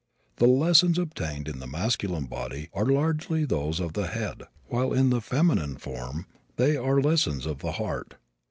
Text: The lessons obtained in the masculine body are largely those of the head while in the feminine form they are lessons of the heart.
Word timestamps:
The 0.37 0.47
lessons 0.47 0.97
obtained 0.97 1.47
in 1.47 1.59
the 1.59 1.67
masculine 1.67 2.25
body 2.25 2.71
are 2.73 2.87
largely 2.87 3.45
those 3.45 3.79
of 3.79 3.93
the 3.93 4.07
head 4.07 4.41
while 4.67 4.93
in 4.93 5.11
the 5.11 5.21
feminine 5.21 5.75
form 5.77 6.25
they 6.55 6.75
are 6.75 6.99
lessons 6.99 7.45
of 7.45 7.59
the 7.59 7.73
heart. 7.73 8.15